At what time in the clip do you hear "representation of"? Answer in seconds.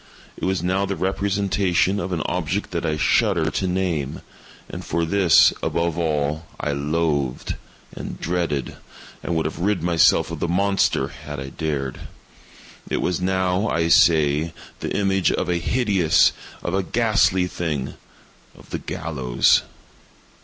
0.95-2.11